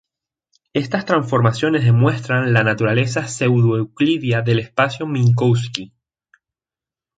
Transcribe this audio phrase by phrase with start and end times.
[0.73, 5.93] Estas transformaciones demuestran la naturaleza pseudo-euclídea del espacio de Minkowski.